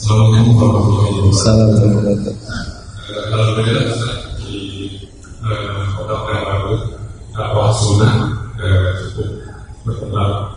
[0.00, 2.34] Assalamualaikum warahmatullahi wabarakatuh.
[4.48, 4.62] Di
[5.92, 6.16] kota
[8.96, 9.28] cukup.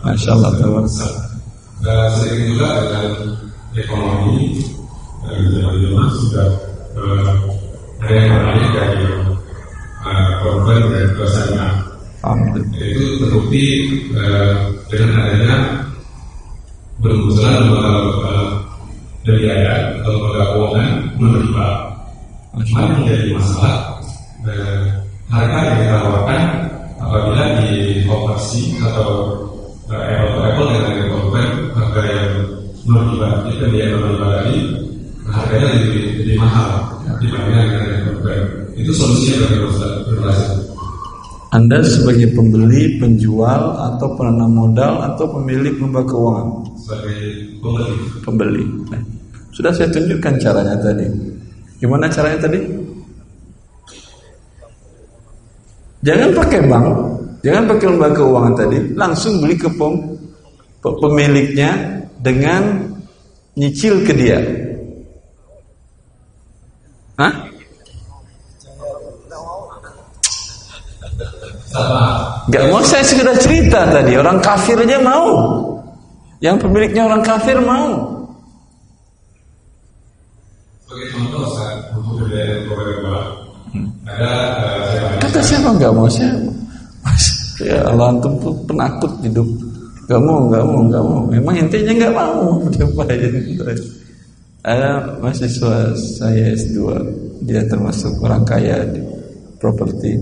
[0.07, 0.51] Masya Allah,
[2.55, 3.11] juga dengan
[3.75, 4.63] ekonomi
[6.07, 6.47] sudah
[7.99, 8.63] ada yang dari
[11.19, 11.83] dan.
[12.79, 13.65] Itu terbukti
[14.07, 14.55] eh,
[14.87, 15.57] dengan adanya
[17.03, 18.63] bermunculan lembaga
[19.23, 20.89] dari ayat atau lembaga keuangan
[21.21, 21.67] menerima
[22.53, 22.89] Mana Allah.
[22.97, 23.77] menjadi masalah
[24.49, 24.81] eh,
[25.29, 26.41] harga yang ditawarkan
[26.97, 29.09] apabila dikompetisi atau
[29.93, 31.47] eh, apple to apple dengan harga konven
[31.77, 32.29] harga yang
[32.89, 34.55] non-riba itu dia non-riba tadi
[35.29, 36.69] harganya lebih, lebih mahal
[37.21, 38.41] dibandingkan dengan harga konven
[38.73, 40.57] itu solusinya bagaimana berhasil
[41.53, 46.65] Anda sebagai pembeli, penjual, atau penanam modal, atau pemilik lembaga keuangan?
[46.81, 47.21] sebagai
[47.61, 47.93] pembeli
[48.25, 48.63] Pembeli.
[48.89, 49.01] Nah,
[49.53, 51.05] sudah saya tunjukkan caranya tadi.
[51.77, 52.59] Gimana caranya tadi?
[56.03, 56.87] Jangan pakai bank,
[57.45, 59.93] jangan pakai lembaga keuangan tadi, langsung beli ke pem,
[60.83, 61.71] pe- pemiliknya
[62.19, 62.91] dengan
[63.55, 64.39] nyicil ke dia.
[67.15, 67.33] Hah?
[72.53, 75.57] Gak mau saya sudah cerita tadi Orang kafir aja mau
[76.37, 78.22] Yang pemiliknya orang kafir mau
[80.83, 83.43] sebagai contoh saat untuk beberapa
[84.03, 84.31] ada
[85.15, 85.73] eh, Kata siapa?
[85.73, 86.35] Nggak mau saya
[87.63, 89.45] Ya Allah antum tuh penakut hidup.
[90.09, 91.21] Gak mau, gak mau, gak mau.
[91.31, 92.59] Memang intinya gak mau.
[92.75, 93.31] Diapain
[94.63, 96.77] Ada mahasiswa saya S2
[97.47, 98.99] Dia termasuk orang kaya di
[99.61, 100.17] properti.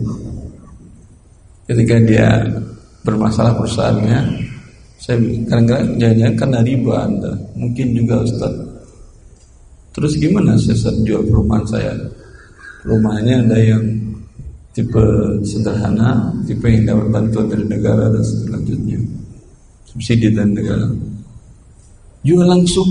[1.66, 2.46] Ketika dia
[3.02, 4.20] bermasalah perusahaannya
[5.02, 5.18] Saya
[5.50, 7.34] kadang-kadang jangan-jangan karena riba anda.
[7.58, 8.54] Mungkin juga Ustaz
[9.92, 11.92] Terus gimana saya jual perumahan saya
[12.82, 13.84] Rumahnya ada yang
[14.74, 15.06] tipe
[15.46, 18.98] sederhana, tipe yang dapat bantuan dari negara dan selanjutnya,
[19.86, 20.90] subsidi dari negara.
[22.26, 22.90] Jual langsung,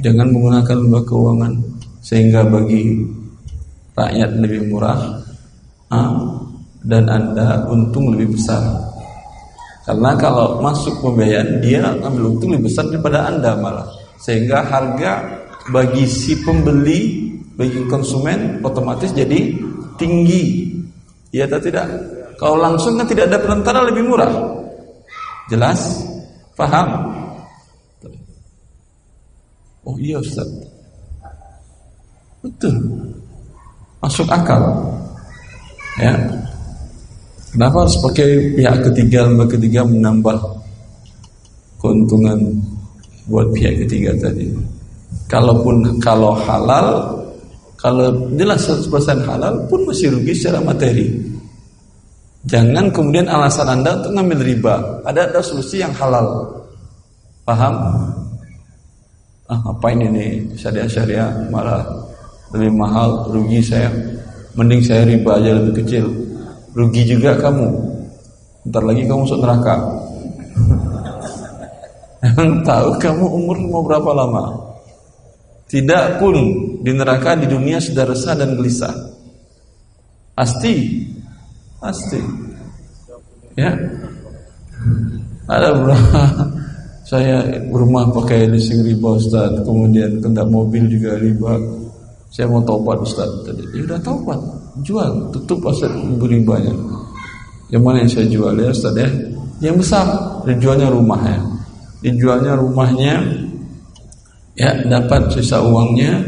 [0.00, 1.52] jangan menggunakan lembaga keuangan
[2.00, 3.04] sehingga bagi
[3.92, 5.20] rakyat lebih murah
[5.92, 6.40] ah,
[6.88, 8.64] dan anda untung lebih besar.
[9.84, 15.37] Karena kalau masuk pembiayaan dia ambil untung lebih besar daripada anda malah, sehingga harga
[15.72, 19.50] bagi si pembeli bagi konsumen otomatis jadi
[19.98, 20.70] tinggi.
[21.34, 21.90] Ya atau tidak?
[22.38, 24.30] Kalau langsung kan tidak ada perantara lebih murah.
[25.50, 26.06] Jelas?
[26.54, 27.18] Paham?
[29.82, 30.46] Oh iya Ustaz.
[32.44, 32.76] Betul.
[33.98, 34.62] Masuk akal.
[35.98, 36.14] Ya.
[37.50, 40.36] Kenapa harus pakai pihak ketiga, lembaga ketiga menambah
[41.80, 42.38] keuntungan
[43.26, 44.77] buat pihak ketiga tadi?
[45.28, 47.04] Kalaupun kalau halal,
[47.76, 51.12] kalau jelas 100% halal pun masih rugi secara materi.
[52.48, 54.74] Jangan kemudian alasan Anda untuk ngambil riba.
[55.04, 56.48] Ada ada solusi yang halal.
[57.44, 57.76] Paham?
[59.48, 61.84] Ah, apa ini nih syariah syariah malah
[62.56, 63.92] lebih mahal, rugi saya.
[64.56, 66.08] Mending saya riba aja lebih kecil.
[66.72, 67.68] Rugi juga kamu.
[68.72, 69.76] Ntar lagi kamu masuk neraka.
[72.24, 74.67] Emang tahu kamu umur mau berapa lama?
[75.68, 76.34] Tidak pun
[76.80, 78.94] di neraka di dunia sudah resah dan gelisah.
[80.32, 81.04] Pasti,
[81.76, 82.20] pasti.
[83.52, 83.76] Ya,
[85.44, 86.22] ada berapa?
[87.08, 87.40] Saya
[87.72, 91.56] rumah pakai leasing riba Ustaz, kemudian kendak mobil juga riba.
[92.28, 93.64] Saya mau tobat Ustaz tadi.
[93.72, 94.36] Ya udah tobat,
[94.84, 95.88] jual, tutup aset
[96.20, 96.76] ribanya.
[97.72, 99.08] Yang mana yang saya jual ya Ustaz ya?
[99.64, 100.06] Yang besar,
[100.44, 101.40] dijualnya rumahnya.
[102.04, 103.14] Dijualnya rumahnya
[104.58, 106.18] ya dapat sisa uangnya.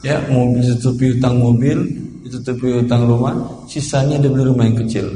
[0.00, 1.76] Ya mobil ditutupi utang mobil
[2.24, 3.36] ditutupi utang rumah
[3.68, 5.06] sisanya dia beli rumah yang kecil.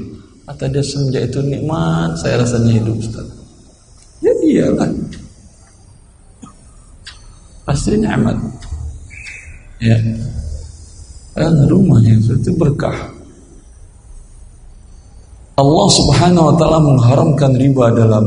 [0.44, 2.12] Kata dia semenjak itu nikmat.
[2.20, 3.24] Saya rasanya hidup Ustaz.
[4.20, 4.90] Ya iyalah.
[7.64, 8.36] Pasti nikmat.
[9.80, 9.96] Ya.
[11.32, 13.14] Kan rumah yang itu berkah.
[15.54, 18.26] Allah Subhanahu wa taala mengharamkan riba dalam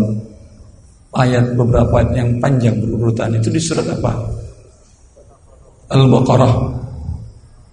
[1.11, 4.36] ayat beberapa ayat yang panjang berurutan itu di surat apa?
[5.87, 6.53] Al-Baqarah.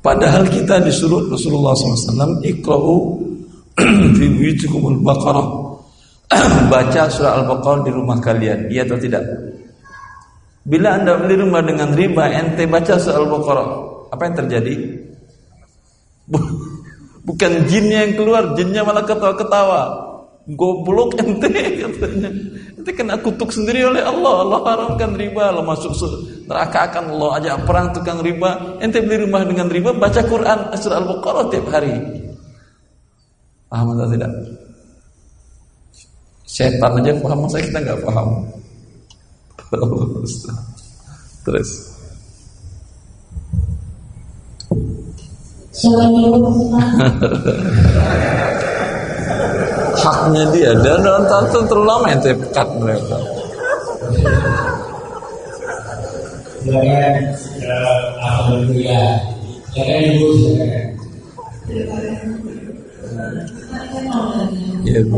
[0.04, 2.96] Padahal kita disuruh Rasulullah SAW ikra'u
[4.16, 5.48] fi buyutikum al-Baqarah.
[6.72, 9.22] Baca surah Al-Baqarah di rumah kalian, iya atau tidak?
[10.64, 13.68] Bila Anda beli rumah dengan riba, ente baca surah Al-Baqarah,
[14.16, 14.74] apa yang terjadi?
[17.28, 19.80] Bukan jinnya yang keluar, jinnya malah ketawa-ketawa.
[20.44, 21.48] Goblok ente
[21.80, 22.28] katanya.
[22.84, 24.44] Ente kena kutuk sendiri oleh Allah.
[24.44, 25.96] Allah haramkan riba, Allah masuk
[26.44, 28.76] neraka akan Allah ajak perang tukang riba.
[28.76, 31.96] Ente beli rumah dengan riba, baca Quran surah Al-Baqarah tiap hari.
[33.72, 34.28] Paham atau tidak?
[36.44, 38.52] Setan aja paham, masa kita nggak paham.
[41.48, 41.70] Terus.
[50.04, 50.70] haknya dia.
[50.84, 53.16] Dan dalam tante terlalu lama ente pekat mereka.
[56.60, 57.14] Silakan
[58.20, 59.08] alhamdulillah.
[59.72, 60.26] Silakan ibu.
[60.36, 60.84] Silakan
[64.84, 65.16] Iya, Bu.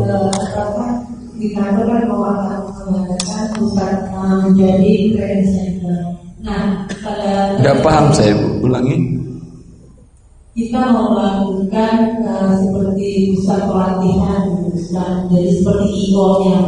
[1.37, 4.95] di kantor kan pusat menjadi.
[6.47, 9.16] Nah, pada Gak paham saya Bu, ulangi
[10.57, 14.57] kita mau melakukan uh, seperti pusat pelatihan
[14.89, 16.67] dan jadi seperti IO yang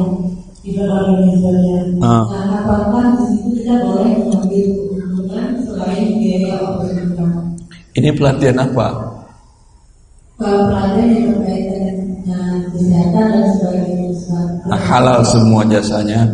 [0.60, 1.96] diorganisasikan.
[2.04, 2.28] Ah.
[2.28, 7.32] Nah, apakah di situ kita boleh mengambil keuntungan selain biaya operasional?
[7.96, 8.86] Ini pelatihan apa?
[10.36, 13.96] Pelatihan yang berkaitan dengan kesehatan dan sebagainya.
[14.68, 16.28] Nah, halal semua jasanya?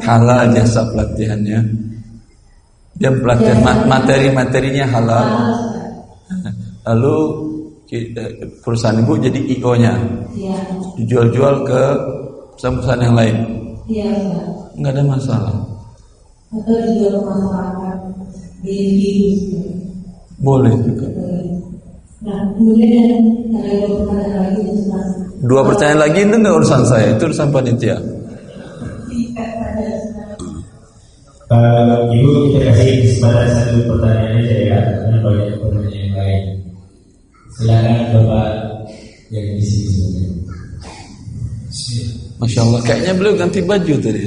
[0.00, 1.90] Halal jasa pelatihannya
[3.00, 5.26] Dia pelatihan ma- materi-materinya halal.
[6.86, 7.16] Lalu
[7.90, 8.12] eh,
[8.60, 9.94] perusahaan ibu jadi IO-nya
[10.30, 10.56] Iya,
[11.00, 11.80] Dijual-jual ke
[12.54, 13.36] perusahaan-perusahaan yang lain.
[13.88, 14.46] Iya Ustaz.
[14.76, 15.54] Nggak ada masalah.
[16.52, 17.96] Atau dijual ke masyarakat.
[18.60, 19.58] Di individu.
[20.40, 21.08] Boleh juga.
[22.20, 23.16] Nah, kemudian
[23.56, 25.08] ada dua pertanyaan lagi Ustaz.
[25.40, 27.96] Dua pertanyaan lagi itu nggak urusan saya Itu urusan panitia
[31.50, 36.42] Uh, Ibu kita kasih kesempatan satu pertanyaan aja ya karena banyak pertanyaan yang lain.
[37.58, 38.48] Silakan Bapak
[39.34, 40.30] yang di sini sebenarnya.
[42.38, 44.20] Masya Allah Kayaknya beliau ganti baju tadi.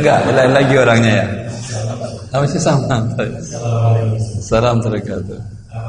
[0.00, 1.26] Enggak, lain lagi orangnya ya.
[2.32, 2.96] Ah, Masih sama
[4.40, 5.36] Salam terkatu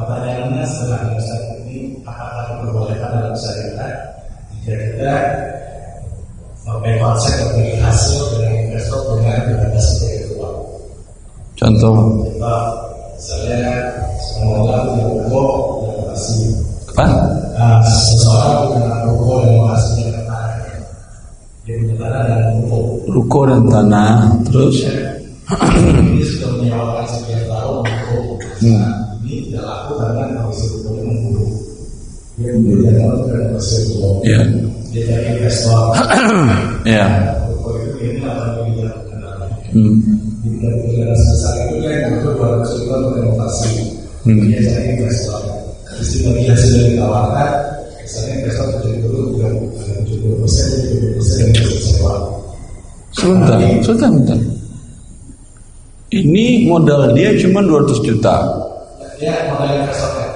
[0.06, 0.64] pertanyaannya?
[0.68, 3.96] Setelah Ustaz ini apakah diperbolehkan dalam syariat?
[4.66, 5.16] Jika kita
[6.66, 10.25] memakai konsep berbagi hasil dengan investor dengan uang.
[11.56, 11.96] Contoh
[14.36, 16.12] semoga dan
[16.96, 17.06] Apa?
[17.56, 19.56] nah, seseorang punya ruko dan
[20.12, 20.48] ke tanah.
[21.64, 22.80] Dia punya tanah dan ruko.
[23.08, 24.12] Ruko dan tanah
[24.48, 24.76] Terus
[25.46, 28.20] Ini sudah menyewakan sekian tahun ruko.
[28.64, 28.92] Nah,
[29.24, 31.54] ini tidak laku karena kondisi rukonya memburuk.
[32.36, 34.10] Dia menjadi dalam dan kondisi ruko.
[34.28, 34.40] Ya
[34.92, 35.84] Dia cari investor.
[36.86, 37.06] Ya
[37.48, 38.66] Ruko itu ini akan
[39.76, 40.15] hmm.
[40.62, 43.72] Sebesar itu kan butuh 200 juta untuk renovasi.
[44.26, 44.42] Hmm.
[44.48, 45.42] Dia cari investor.
[45.96, 46.62] Yang
[46.92, 47.52] ditawarkan,
[48.04, 49.06] misalnya investor 70
[50.06, 52.14] 70 persen, 70 persen yang masih sewa.
[53.16, 54.40] Sebentar Sebentar, sebentar
[56.12, 58.36] Ini modal dia cuma 200 juta
[59.24, 60.28] Ya, modal investornya.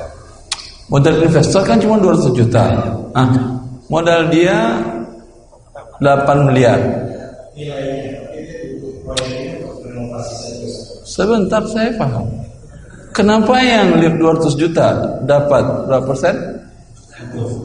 [0.88, 2.64] Modal investor kan cuma 200 juta
[3.12, 3.30] ah,
[3.92, 4.80] Modal dia
[6.00, 6.80] 8 miliar
[7.52, 10.99] Nilainya itu butuh proyek ini untuk renovasi saja.
[11.10, 12.30] Sebentar saya paham
[13.10, 16.38] Kenapa yang 200 juta dapat berapa persen?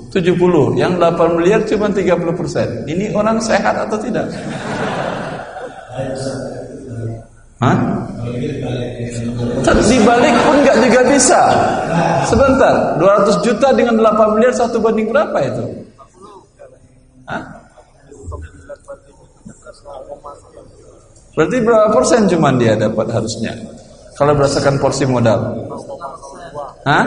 [0.09, 4.33] 70 Yang 8 miliar cuma 30 persen Ini orang sehat atau tidak?
[7.61, 7.77] Hah?
[9.85, 11.41] Dibalik pun nggak juga bisa
[12.25, 15.65] Sebentar 200 juta dengan 8 miliar Satu banding berapa itu?
[17.29, 17.54] Hah?
[21.35, 23.53] Berarti berapa persen cuman dia dapat harusnya?
[24.15, 25.39] Kalau berdasarkan porsi modal.
[26.87, 27.05] Hah?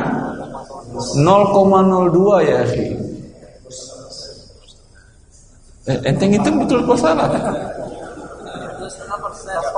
[1.15, 2.85] 0,02 ya, akhi.
[5.87, 7.29] Eh, enteng itu betul apa salah?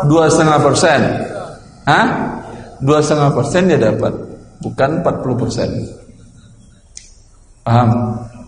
[0.09, 1.01] Dua setengah persen.
[1.85, 2.07] Hah?
[2.81, 4.13] Dua setengah persen dia dapat,
[4.65, 5.69] bukan 40 persen.
[7.61, 7.89] Paham?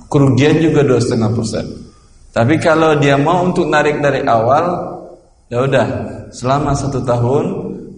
[0.10, 1.65] Kerugian juga dua setengah persen.
[2.34, 4.90] Tapi kalau dia mau untuk narik dari awal,
[5.51, 5.88] ya udah
[6.31, 7.46] selama satu tahun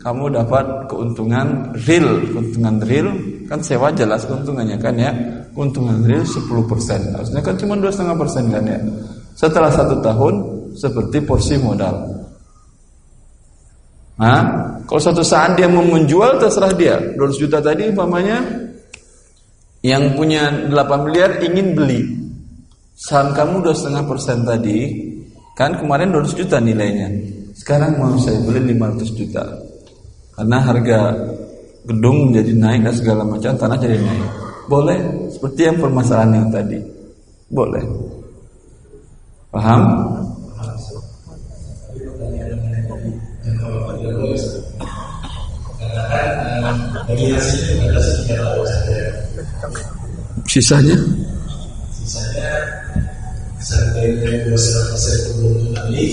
[0.04, 3.08] kamu dapat keuntungan real, keuntungan real
[3.48, 5.12] kan sewa jelas keuntungannya kan ya,
[5.56, 7.00] keuntungan real 10 persen.
[7.16, 8.80] Harusnya kan cuma dua setengah persen kan ya.
[9.38, 10.34] Setelah satu tahun
[10.76, 12.04] seperti porsi modal.
[14.20, 14.42] Nah,
[14.84, 17.00] kalau suatu saat dia mau menjual terserah dia.
[17.16, 18.44] 200 juta tadi umpamanya
[19.84, 22.02] yang punya 8 miliar ingin beli
[22.96, 24.80] saham kamu dua setengah persen tadi
[25.60, 27.10] kan kemarin 200 juta nilainya
[27.64, 29.44] sekarang mau saya beli 500 juta
[30.36, 31.00] karena harga
[31.88, 34.28] gedung menjadi naik dan segala macam tanah jadi naik
[34.68, 35.00] boleh
[35.32, 36.94] seperti yang permasalahan yang tadi
[37.54, 37.86] Boleh.
[39.54, 39.82] Paham?
[50.50, 50.98] Sisanya?
[51.94, 52.58] Sisanya
[55.30, 56.06] kembali,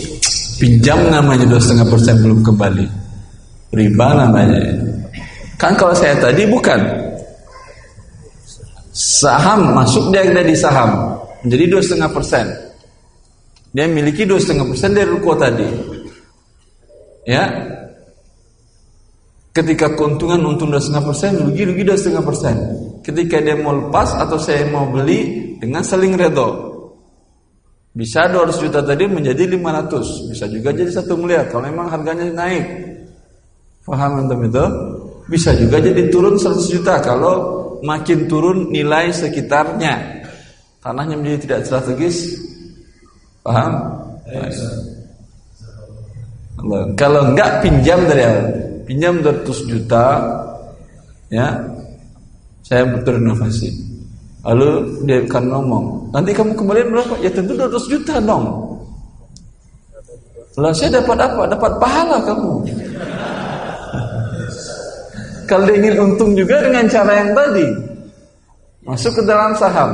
[0.60, 2.86] Pinjam namanya dua setengah persen belum kembali.
[3.72, 4.60] Riba namanya.
[5.56, 6.76] Kan kalau saya tadi bukan.
[8.92, 12.44] Saham masuk dia di saham menjadi dua setengah persen.
[13.72, 15.68] Dia miliki dua setengah persen dari ruko tadi.
[17.24, 17.46] Ya,
[19.50, 22.54] Ketika keuntungan untung dua setengah persen, rugi rugi dua setengah persen.
[23.02, 26.69] Ketika dia mau lepas atau saya mau beli dengan saling redo,
[27.90, 32.64] bisa 200 juta tadi menjadi 500, bisa juga jadi satu miliar kalau memang harganya naik.
[33.82, 34.64] Paham antum itu?
[35.26, 37.34] Bisa juga jadi turun 100 juta kalau
[37.82, 40.22] makin turun nilai sekitarnya.
[40.78, 42.38] Tanahnya menjadi tidak strategis.
[43.42, 43.72] Paham?
[46.94, 48.46] Kalau enggak pinjam dari awal
[48.84, 50.04] pinjam 200 juta
[51.30, 51.46] ya
[52.66, 53.70] saya berinovasi
[54.40, 54.68] lalu
[55.04, 55.84] dia akan ngomong
[56.16, 58.44] nanti kamu kembali berapa ya tentu 200 juta dong
[60.58, 62.52] lah saya dapat apa dapat pahala kamu
[65.48, 67.90] kalau dia ingin untung juga dengan cara yang tadi
[68.84, 69.90] masuk ke dalam saham.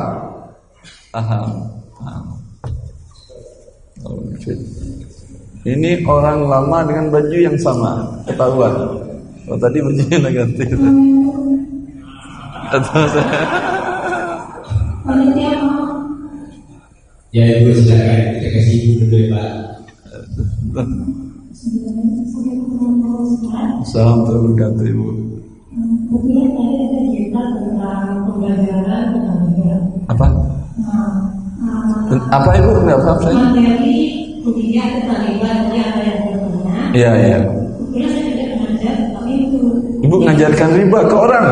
[4.06, 4.22] Oh,
[5.66, 8.74] ini orang lama dengan baju yang sama, ketahuan.
[9.50, 10.64] Oh tadi bajunya ganti.
[12.70, 13.38] Atau saya.
[17.30, 19.50] Ya ibu silakan kita kasih ibu dulu ya pak.
[23.86, 24.26] Salam
[24.82, 25.06] ibu.
[26.10, 29.38] Mungkin tadi ada cerita tentang pembelajaran tentang
[30.10, 30.26] Apa?
[30.74, 32.70] Nah, Apa ibu?
[32.82, 33.34] Enggak paham saya.
[33.38, 33.98] materi
[34.42, 36.74] kuliah ketaliban yang ada yang berguna.
[36.90, 37.38] Iya iya.
[37.46, 39.58] Kemudian saya tidak mengajar, tapi itu
[40.02, 41.46] Ibu mengajarkan riba ke orang.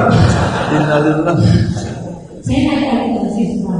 [0.74, 1.38] Innalillah.
[2.44, 3.76] Saya naik dari siswa.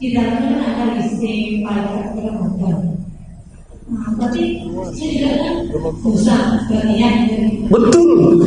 [0.00, 2.96] Di dalamnya ada listing pajak Ramadan.
[3.86, 5.54] Nah, tapi saya juga kan
[6.00, 6.40] susah
[6.72, 8.40] bagian dari Betul.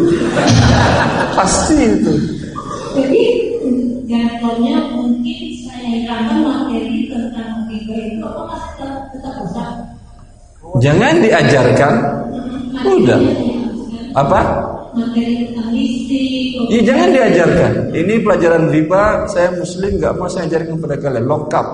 [1.38, 2.14] Pasti itu.
[2.98, 3.24] Jadi
[4.10, 9.70] jatuhnya mungkin saya hilangkan materi tentang riba itu apakah tetap tetap usah?
[10.82, 11.94] Jangan diajarkan.
[12.90, 13.22] Udah.
[14.18, 14.42] Apa?
[15.00, 16.60] Materi tentang listrik.
[16.68, 17.72] Ya, jangan diajarkan.
[17.96, 19.04] Ini pelajaran riba.
[19.32, 21.26] Saya muslim nggak mau saya ajarkan kepada kalian.
[21.26, 21.68] Lengkap.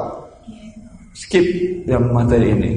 [1.15, 1.45] Skip
[1.89, 2.71] yang materi ini.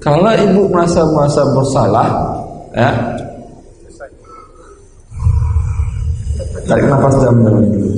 [0.00, 2.08] Kalau ibu merasa merasa bersalah,
[2.72, 2.90] ya,
[6.64, 7.92] tarik nafas dalam-dalam dulu.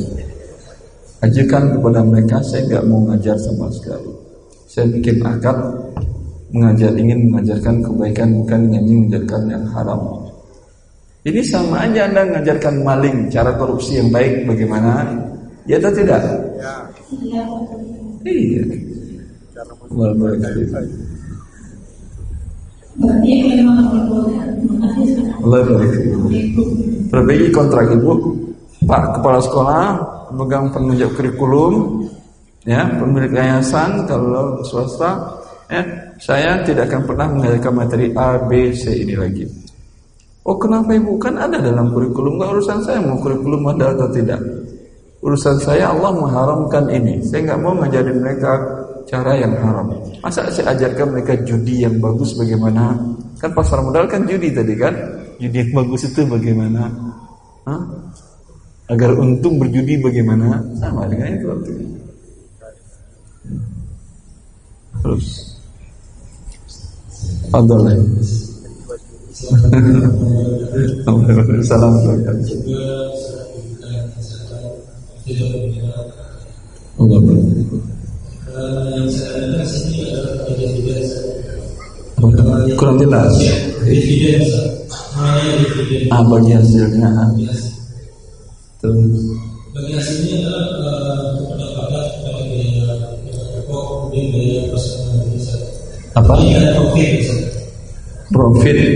[1.22, 4.10] Ajukan kepada mereka, saya nggak mau ngajar sama sekali.
[4.66, 5.54] Saya bikin akad
[6.52, 10.00] mengajar ingin mengajarkan kebaikan bukan ingin mengajarkan yang haram.
[11.22, 15.06] Ini sama aja anda mengajarkan maling cara korupsi yang baik bagaimana?
[15.64, 16.20] Ya atau tidak?
[18.26, 18.62] Iya.
[19.88, 20.12] Sudah.
[25.42, 25.92] Allah barik.
[27.08, 28.12] Perbaiki kontrak ibu,
[28.84, 29.84] Pak Kepala Sekolah,
[30.30, 32.04] pemegang penunjuk kurikulum,
[32.64, 35.18] ya pemilik yayasan kalau swasta,
[35.70, 35.82] ya
[36.22, 39.42] saya tidak akan pernah mengajarkan materi A, B, C ini lagi.
[40.46, 41.18] Oh kenapa ibu?
[41.18, 44.38] Kan ada dalam kurikulum, nggak urusan saya mau kurikulum ada atau tidak.
[45.22, 47.22] Urusan saya Allah mengharamkan ini.
[47.26, 48.58] Saya nggak mau ngajarin mereka
[49.06, 49.90] cara yang haram.
[50.22, 52.94] Masa saya ajarkan mereka judi yang bagus bagaimana?
[53.42, 54.94] Kan pasar modal kan judi tadi kan?
[55.42, 56.86] Judi yang bagus itu bagaimana?
[57.66, 57.82] Hah?
[58.90, 60.58] Agar untung berjudi bagaimana?
[60.78, 61.86] Sama dengan itu artinya.
[65.02, 65.51] Terus.
[67.50, 67.84] Fadol.
[71.62, 72.16] Salam Allah.
[82.78, 83.34] Kurang jelas.
[86.10, 87.10] Ah, bagi hasilnya.
[88.82, 89.22] Terus.
[89.72, 90.82] Bagi hasilnya adalah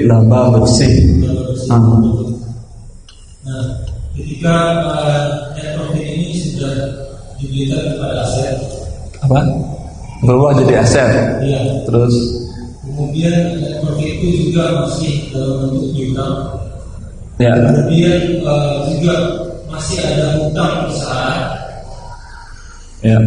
[0.07, 0.95] laba bersih.
[1.71, 1.83] Ah.
[3.47, 3.67] Nah,
[4.15, 4.55] ketika
[4.87, 6.75] eh, net profit ini sudah
[7.39, 8.55] diberikan kepada aset,
[9.23, 9.39] Apa?
[10.25, 11.11] Berubah jadi aset.
[11.45, 12.15] ya, Terus
[12.83, 16.39] kemudian net profit itu juga masih dalam bentuk income,
[17.39, 17.53] ya.
[17.55, 19.15] kemudian eh, juga
[19.71, 21.39] masih ada hutang perusahaan.
[23.05, 23.19] Ya.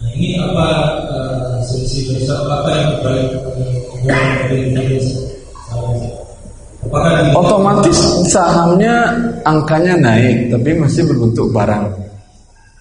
[0.00, 0.68] Nah ini apa
[1.12, 4.72] uh, solusi besar apa yang terbaik hubungan dari
[7.36, 7.98] Otomatis
[8.32, 9.12] sahamnya
[9.44, 11.84] angkanya naik, tapi masih berbentuk barang.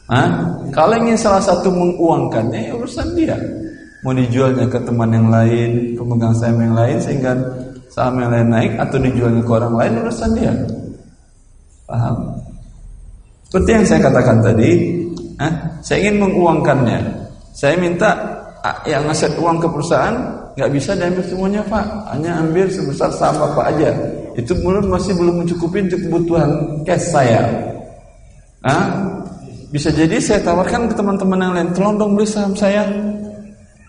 [0.10, 0.30] Hah?
[0.74, 3.38] Kalau ingin salah satu menguangkannya, ya urusan dia.
[4.02, 7.36] Mau dijualnya ke teman yang lain, pemegang saham yang lain, sehingga
[7.92, 10.54] saham yang lain naik, atau dijualnya ke orang lain, urusan dia.
[11.84, 12.16] Paham?
[13.52, 14.72] Seperti yang saya katakan tadi,
[15.38, 15.54] hah?
[15.84, 17.00] saya ingin menguangkannya.
[17.52, 18.16] Saya minta
[18.64, 20.16] ah, yang ngasih uang ke perusahaan
[20.60, 23.96] nggak bisa diambil semuanya pak, hanya ambil sebesar saham bapak aja.
[24.36, 26.52] Itu belum masih belum mencukupi untuk kebutuhan
[26.84, 27.48] cash saya.
[28.68, 29.08] Hah?
[29.72, 32.84] Bisa jadi saya tawarkan ke teman-teman yang lain, tolong dong beli saham saya.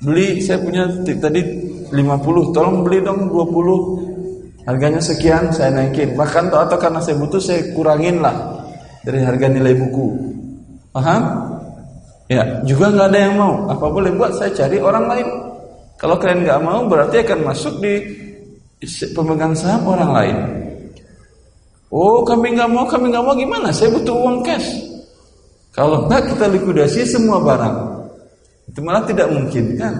[0.01, 1.43] Beli, saya punya tadi
[1.91, 4.65] 50, tolong beli dong 20.
[4.69, 6.15] Harganya sekian, saya naikin.
[6.15, 8.63] Bahkan atau karena saya butuh, saya kurangin lah
[9.03, 10.07] dari harga nilai buku.
[10.95, 11.23] Paham?
[12.31, 13.67] Ya, juga nggak ada yang mau.
[13.67, 15.50] Apa boleh buat saya cari orang lain.
[16.01, 18.01] Kalau kalian nggak mau, berarti akan masuk di
[19.13, 20.37] pemegang saham orang lain.
[21.93, 23.69] Oh, kami nggak mau, kami nggak mau gimana?
[23.69, 24.65] Saya butuh uang cash.
[25.77, 27.77] Kalau nggak kita likuidasi semua barang,
[28.73, 29.95] itu malah tidak mungkin kan?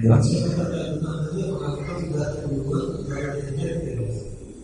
[0.00, 0.24] Jelas?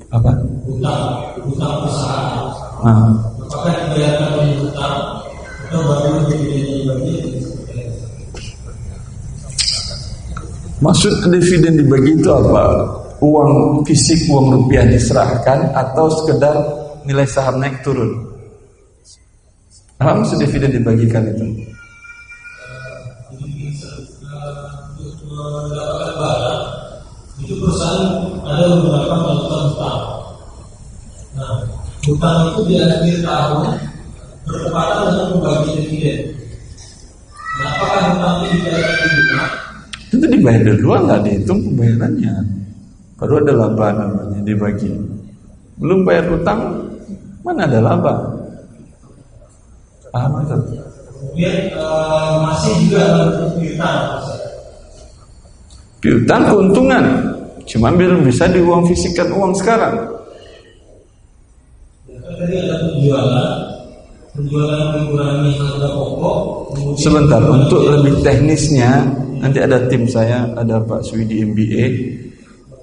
[0.08, 0.32] Apa?
[0.64, 1.00] hutang
[1.44, 2.48] hutang perusahaan?
[2.80, 3.12] Nah,
[3.44, 4.96] Apakah dibayarkan oleh hutang
[5.68, 6.57] atau baru dividend
[10.78, 12.64] maksud dividen dibagi itu apa?
[13.18, 16.54] Uang fisik, uang rupiah diserahkan atau sekedar
[17.02, 18.14] nilai saham naik turun?
[19.98, 21.44] Apa maksud dividen dibagikan itu?
[27.38, 30.00] itu perusahaan ada beberapa melakukan hutang.
[31.38, 31.50] Nah,
[32.04, 33.58] hutang itu di akhir tahun
[34.44, 36.20] bertepatan dengan membagi dividen.
[37.62, 39.67] Nah, apakah hutang itu dibayar juga?
[40.08, 42.34] Itu dibayar duluan nggak dihitung pembayarannya.
[43.18, 44.88] Baru ada laba namanya dibagi.
[45.78, 46.80] Belum bayar utang,
[47.44, 48.14] mana ada laba?
[50.08, 50.56] Paham itu?
[51.18, 53.04] Kemudian eh, masih juga
[53.58, 54.00] piutang.
[55.98, 57.04] Piutang keuntungan.
[57.68, 59.92] Cuma belum bisa diuang fisikkan uang sekarang.
[62.08, 63.50] Tadi ada penjualan,
[64.32, 66.38] penjualan mengurangi harga pokok.
[66.72, 69.04] kemudian- Sebentar, untuk lebih teknisnya
[69.38, 71.84] nanti ada tim saya, ada Pak Swidi MBA,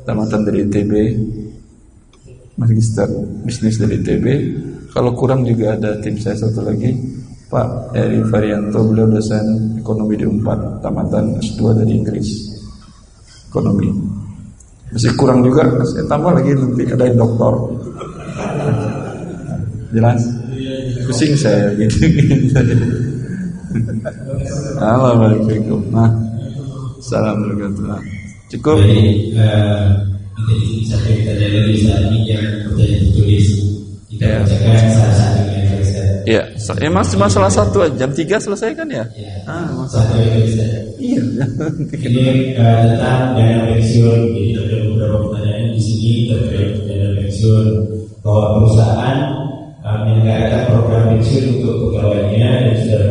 [0.08, 0.94] tamatan dari ITB,
[2.56, 3.08] Magister
[3.44, 4.26] Bisnis dari ITB.
[4.96, 6.96] Kalau kurang juga ada tim saya satu lagi,
[7.52, 12.30] Pak Eri Varianto, beliau dosen ekonomi di Unpad, tamatan S2 dari Inggris,
[13.52, 13.92] ekonomi.
[14.96, 17.54] Masih kurang juga, saya tambah lagi nanti ada yang doktor.
[19.92, 20.22] Jelas?
[21.06, 22.08] Pusing saya gitu.
[24.80, 25.84] Assalamualaikum.
[25.92, 26.08] Nah,
[27.06, 27.86] Assalamualaikum.
[27.86, 28.02] Nah,
[28.50, 28.82] Cukup.
[28.82, 33.46] Jadi ini satu kita dari yang bertanya tertulis
[34.10, 36.10] kita bacakan salah satu yang Ustaz.
[36.26, 37.94] Ya, so- ya mas, masalah satu aja.
[37.94, 39.06] Jam 3 selesai kan ya?
[39.14, 39.38] Ya.
[39.46, 40.18] Ah, masalah.
[40.18, 40.98] Satu.
[40.98, 41.22] Iya.
[41.94, 44.20] Ini eh, tentang dana pensiun.
[44.34, 47.66] Jadi ada beberapa pertanyaan di sini terkait dana pensiun
[48.26, 49.18] bahwa perusahaan
[49.86, 53.02] eh, menyelenggarakan program pensiun untuk pegawainya dan sudah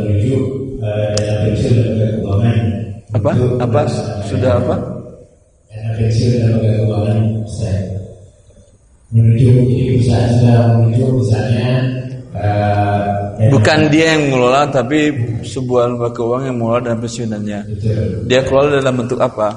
[3.24, 3.32] Apa?
[3.64, 3.80] Apa?
[4.28, 4.76] Sudah apa?
[5.72, 5.96] Dan
[6.60, 7.18] keuangan.
[9.14, 11.70] Menuju ini perusahaan sudah menuju misalnya
[12.36, 15.08] eh, Bukan dia yang mengelola, tapi
[15.40, 17.60] sebuah lembaga keuangan yang mengelola dan pensiunannya.
[17.64, 18.04] Betul.
[18.28, 19.48] Dia kelola dalam bentuk apa?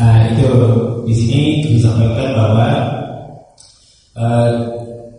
[0.00, 0.48] Nah, itu
[1.04, 2.68] di sini disampaikan bahwa
[4.16, 4.50] eh,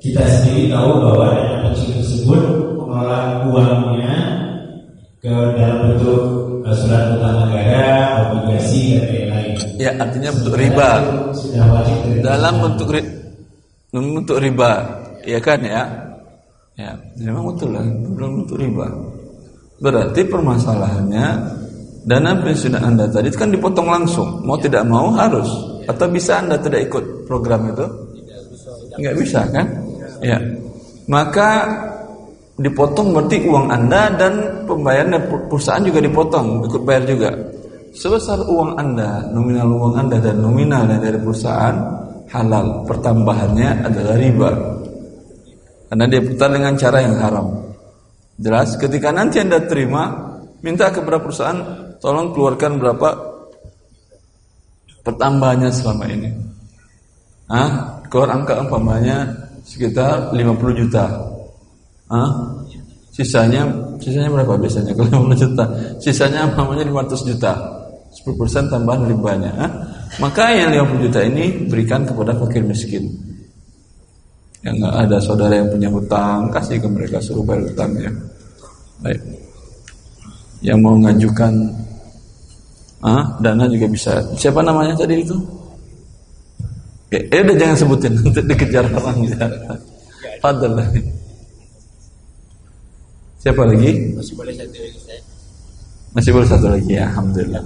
[0.01, 2.41] kita sendiri tahu bahwa dana pensiun tersebut
[2.81, 4.13] pengelolaan uangnya
[5.19, 9.55] ke dalam bentuk surat utang negara, obligasi dan lain-lain.
[9.77, 10.89] Ya, artinya bentuk riba.
[11.31, 13.11] Sudah wajib dari Dalam bentuk ri-
[13.93, 14.71] bentuk riba,
[15.23, 15.83] ya kan ya?
[16.77, 18.85] Ya, memang betul lah, dalam bentuk riba.
[19.77, 21.25] Berarti permasalahannya
[22.05, 25.49] dana pensiun Anda tadi itu kan dipotong langsung, mau tidak mau harus.
[25.85, 27.85] Atau bisa Anda tidak ikut program itu?
[28.97, 29.65] Nggak bisa kan?
[30.21, 30.37] Ya.
[31.07, 31.49] Maka
[32.57, 34.33] dipotong berarti uang Anda dan
[34.65, 35.13] pembayaran
[35.45, 37.29] perusahaan juga dipotong, ikut bayar juga.
[37.93, 41.77] Sebesar uang Anda, nominal uang Anda dan nominal dari perusahaan
[42.29, 42.85] halal.
[42.85, 44.51] Pertambahannya adalah riba.
[45.87, 47.47] Karena dia putar dengan cara yang haram.
[48.37, 50.13] Jelas ketika nanti Anda terima,
[50.61, 51.57] minta kepada perusahaan
[51.97, 53.09] tolong keluarkan berapa
[55.01, 56.29] pertambahannya selama ini.
[57.47, 59.31] Ah, keluar angka umpamanya
[59.63, 61.36] sekitar 50 juta.
[62.07, 62.29] Hah?
[63.11, 63.65] Sisanya
[63.97, 65.63] sisanya berapa biasanya kalau 50 juta?
[65.97, 67.53] Sisanya namanya 500 juta.
[68.17, 69.51] 10% tambahan ribanya.
[69.57, 69.71] Hah?
[70.17, 73.09] Maka yang 50 juta ini berikan kepada fakir miskin.
[74.65, 78.11] Yang nggak ada saudara yang punya hutang, kasih ke mereka suruh bayar hutangnya.
[79.03, 79.21] Baik.
[80.65, 81.53] Yang mau ngajukan
[83.05, 84.17] ah, dana juga bisa.
[84.33, 85.37] Siapa namanya tadi itu?
[87.07, 89.47] Eh udah jangan sebutin nanti dikejar orang ya.
[90.43, 90.75] Fadl
[93.37, 94.17] Siapa lagi?
[94.17, 95.21] Masih boleh satu lagi saya.
[96.17, 97.61] Masih boleh satu lagi ya, alhamdulillah.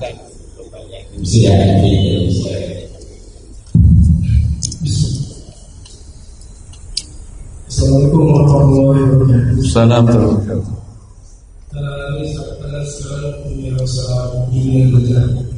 [7.71, 9.63] Assalamualaikum warahmatullahi wabarakatuh.
[9.63, 10.75] Assalamualaikum.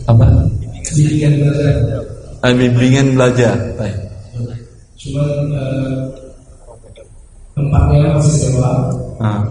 [0.05, 0.25] Apa?
[0.93, 1.73] Bimbingan belajar.
[2.45, 3.55] Ah, bimbingan belajar.
[3.81, 3.97] Baik.
[4.93, 6.05] Cuman eh,
[7.57, 8.93] tempatnya masih sewa.
[9.17, 9.41] Ah,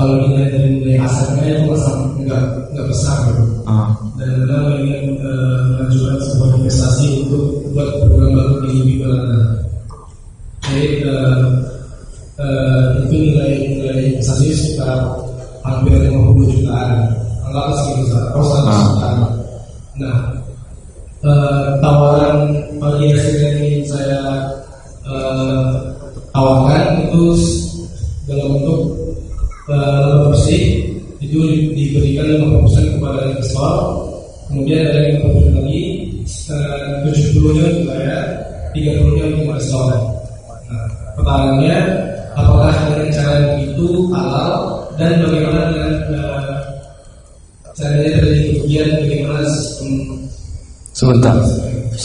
[0.00, 3.44] kalau nilai dari nilai asetnya itu masih nggak nggak besar gitu.
[3.68, 9.40] ah, Dan anda ingin eh, mengajukan sebuah investasi untuk buat program baru di Bibalana.
[10.64, 11.40] Jadi eh,
[12.40, 15.04] eh, itu nilai nilai investasi sekitar
[15.68, 17.19] hampir 50 jutaan.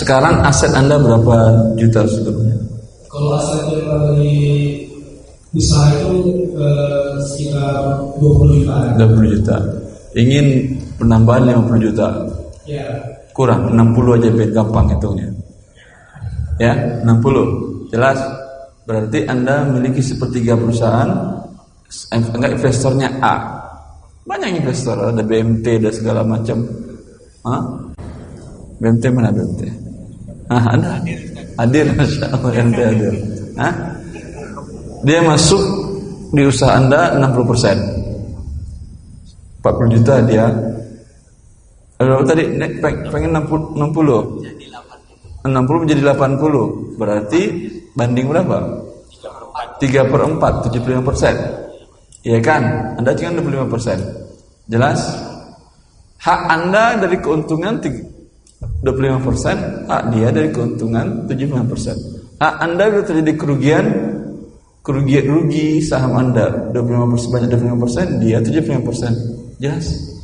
[0.05, 1.37] Sekarang aset Anda berapa
[1.81, 2.53] juta sebetulnya?
[3.09, 4.37] Kalau aset yang dari
[5.57, 7.73] usaha itu eh, sekitar
[8.21, 9.01] 20 jutaan.
[9.01, 9.57] 20 juta.
[10.13, 12.21] Ingin penambahan 50 juta.
[12.69, 12.85] Ya,
[13.33, 15.25] Kurang 60 aja biar gampang hitungnya.
[16.61, 17.89] Ya, 60.
[17.89, 18.21] Jelas?
[18.85, 21.09] Berarti Anda memiliki sepertiga perusahaan
[22.13, 23.35] eh, enggak investornya A.
[24.21, 26.61] Banyak investor, ada BMT dan segala macam.
[27.41, 27.61] Hah?
[28.77, 29.94] BMT mana BMT?
[30.49, 31.01] Ah, ada.
[31.55, 33.13] Hadir, Masya Allah, BMT hadir.
[33.57, 33.73] Hah?
[35.05, 35.61] Dia masuk
[36.33, 37.77] di usaha Anda 60 persen.
[39.61, 40.45] 40 juta dia.
[41.97, 42.43] Berapa tadi?
[43.09, 45.47] Pengen 60, 60.
[45.47, 46.99] 60 menjadi 80.
[46.99, 47.41] Berarti
[47.95, 48.57] banding berapa?
[49.79, 51.35] 3 per 4, 75 persen.
[52.25, 52.61] Iya kan?
[52.99, 53.97] Anda cuma 25 persen.
[54.65, 54.99] Jelas?
[56.19, 57.77] Hak Anda dari keuntungan
[58.83, 59.57] 25 persen,
[59.89, 61.95] hak dia dari keuntungan 75 persen.
[62.39, 63.85] Hak Anda kalau terjadi kerugian,
[64.85, 69.11] kerugian rugi saham Anda 25 persen, banyak 25 persen, dia 75 persen.
[69.59, 70.15] Jelas?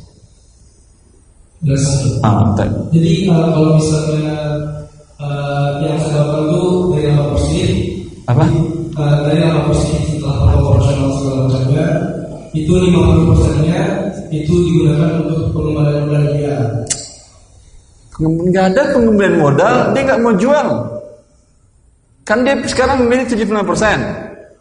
[1.62, 1.84] jelas.
[2.26, 2.68] Ah, tak.
[2.90, 4.34] Jadi kalau misalnya
[5.22, 7.68] eh, yang saya lakukan itu dari laba bersih,
[8.26, 8.44] Apa?
[8.98, 11.86] eh, dari laba bersih setelah protokol operasional segala macamnya,
[12.52, 13.80] itu 50 persennya
[14.32, 16.56] itu digunakan untuk pengembalian modal dia.
[18.22, 20.68] Nggak ada pengembalian modal, dia nggak mau jual.
[22.22, 23.98] Kan dia sekarang memilih 75 persen.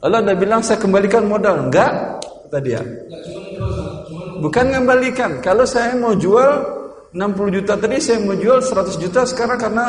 [0.01, 1.93] Lalu ada bilang saya kembalikan modal, enggak?
[2.49, 2.81] Kata dia.
[4.41, 5.37] Bukan mengembalikan.
[5.45, 6.49] Kalau saya mau jual
[7.13, 9.85] 60 juta tadi, saya mau jual 100 juta sekarang karena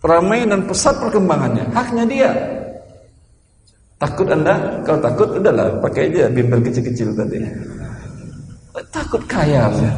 [0.00, 1.68] ramai dan pesat perkembangannya.
[1.76, 2.30] Haknya dia.
[4.00, 4.80] Takut anda?
[4.88, 7.44] Kalau takut, udahlah pakai aja bimbel kecil-kecil tadi.
[8.88, 9.92] Takut kaya ya.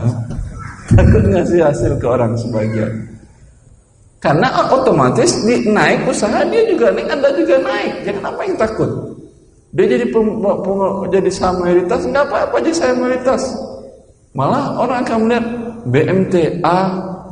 [0.99, 2.91] Takut ngasih hasil ke orang sebagian.
[4.19, 8.03] Karena otomatis di, naik usaha dia juga naik, anda juga naik.
[8.03, 8.91] Jangan apa yang takut.
[9.79, 10.11] Dia jadi
[11.07, 13.43] jadi saham mayoritas, nggak apa-apa jadi saham mayoritas.
[14.35, 15.47] Malah orang akan melihat
[15.87, 16.79] BMTA,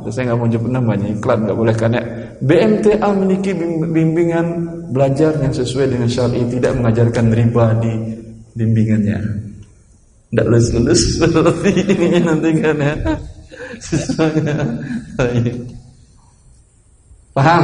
[0.07, 2.03] saya nggak mau nyebut namanya, iklan nggak boleh kan ya.
[2.39, 4.47] BMTA memiliki bim- bimbingan
[4.95, 7.91] belajar yang sesuai dengan syar'i, tidak mengajarkan riba di
[8.55, 9.19] bimbingannya.
[10.31, 12.95] Tidak lulus-lulus seperti ininya nanti kan ya.
[17.37, 17.63] Paham?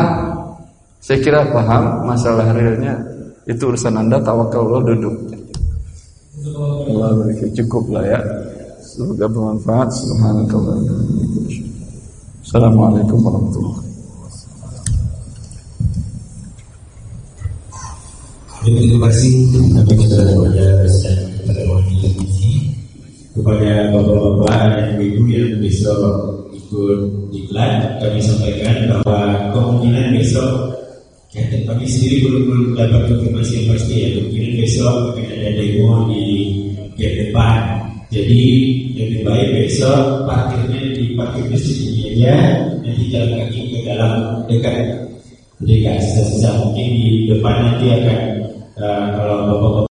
[1.03, 2.95] Saya kira paham masalah realnya
[3.43, 5.35] itu urusan anda tawakal Allah duduk.
[6.87, 8.23] Allah cukup lah ya.
[8.79, 9.91] Semoga bermanfaat.
[12.43, 13.91] Assalamualaikum warahmatullahi wabarakatuh.
[18.63, 19.59] Terima kasih
[23.33, 26.01] kepada bapak-bapak dan ibu-ibu yang besok
[26.53, 26.99] ikut
[27.33, 30.73] iklan kami sampaikan bahwa kemungkinan besok
[31.33, 34.09] Captain kami sendiri belum belum dapat konfirmasi yang pasti ya.
[34.21, 36.23] Mungkin besok akan ada demo di
[36.93, 37.57] gate depan.
[38.13, 38.41] Jadi
[38.93, 42.37] lebih baik besok parkirnya di parkir masjid ini aja.
[42.85, 44.13] Nanti jalan kaki ke dalam
[44.45, 44.77] dekat
[45.65, 48.19] dekat sisa-sisa mungkin di depan nanti akan
[48.77, 49.72] uh, kalau bapak